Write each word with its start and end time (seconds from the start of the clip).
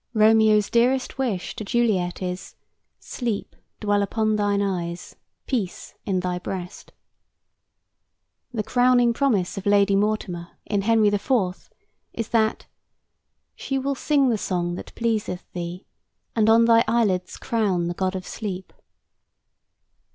Romeo's 0.15 0.71
dearest 0.71 1.19
wish 1.19 1.55
to 1.55 1.63
Juliet 1.63 2.23
is, 2.23 2.55
"Sleep 2.99 3.55
dwell 3.79 4.01
upon 4.01 4.35
thine 4.35 4.59
eyes; 4.59 5.15
peace 5.45 5.93
in 6.07 6.21
thy 6.21 6.39
breast." 6.39 6.91
The 8.51 8.63
crowning 8.63 9.13
promise 9.13 9.59
of 9.59 9.67
Lady 9.67 9.95
Mortimer, 9.95 10.57
in 10.65 10.81
"Henry 10.81 11.09
IV.," 11.09 11.69
is 12.13 12.29
that 12.29 12.65
"She 13.55 13.77
will 13.77 13.93
sing 13.93 14.29
the 14.29 14.39
song 14.39 14.73
that 14.73 14.91
pleaseth 14.95 15.45
thee, 15.53 15.85
And 16.35 16.49
on 16.49 16.65
thy 16.65 16.83
eyelids 16.87 17.37
crown 17.37 17.85
the 17.85 17.93
god 17.93 18.15
of 18.15 18.25
sleep." 18.25 18.73